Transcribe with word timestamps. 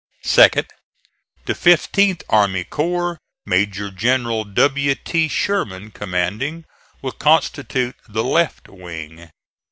Second. 0.23 0.65
The 1.45 1.53
Fifteenth 1.53 2.23
army 2.27 2.63
corps, 2.63 3.19
Major 3.45 3.91
General 3.91 4.45
W. 4.45 4.95
T. 4.95 5.27
Sherman 5.27 5.91
commanding, 5.91 6.65
will 7.03 7.11
constitute 7.11 7.95
the 8.09 8.23
left 8.23 8.67
wing. 8.67 9.29